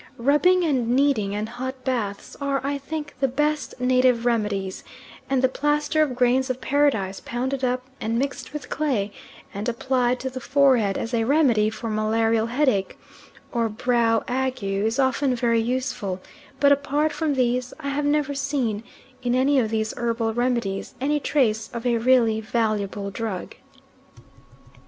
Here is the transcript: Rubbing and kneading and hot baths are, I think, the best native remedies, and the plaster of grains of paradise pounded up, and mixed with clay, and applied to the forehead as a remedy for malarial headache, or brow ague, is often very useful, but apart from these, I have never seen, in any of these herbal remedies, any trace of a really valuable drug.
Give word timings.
Rubbing 0.17 0.63
and 0.63 0.87
kneading 0.95 1.35
and 1.35 1.47
hot 1.47 1.83
baths 1.83 2.35
are, 2.41 2.59
I 2.65 2.79
think, 2.79 3.13
the 3.19 3.27
best 3.27 3.79
native 3.79 4.25
remedies, 4.25 4.83
and 5.29 5.43
the 5.43 5.47
plaster 5.47 6.01
of 6.01 6.15
grains 6.15 6.49
of 6.49 6.59
paradise 6.59 7.21
pounded 7.23 7.63
up, 7.63 7.83
and 8.01 8.17
mixed 8.17 8.51
with 8.51 8.67
clay, 8.67 9.11
and 9.53 9.69
applied 9.69 10.19
to 10.21 10.29
the 10.31 10.39
forehead 10.39 10.97
as 10.97 11.13
a 11.13 11.25
remedy 11.25 11.69
for 11.69 11.87
malarial 11.87 12.47
headache, 12.47 12.97
or 13.51 13.69
brow 13.69 14.23
ague, 14.27 14.63
is 14.63 14.97
often 14.97 15.35
very 15.35 15.61
useful, 15.61 16.19
but 16.59 16.71
apart 16.71 17.11
from 17.11 17.35
these, 17.35 17.71
I 17.79 17.89
have 17.89 18.05
never 18.05 18.33
seen, 18.33 18.83
in 19.21 19.35
any 19.35 19.59
of 19.59 19.69
these 19.69 19.93
herbal 19.95 20.33
remedies, 20.33 20.95
any 20.99 21.19
trace 21.19 21.69
of 21.73 21.85
a 21.85 21.99
really 21.99 22.41
valuable 22.41 23.11
drug. 23.11 23.53